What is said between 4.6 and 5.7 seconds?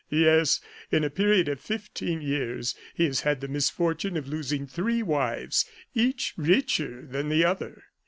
three wives,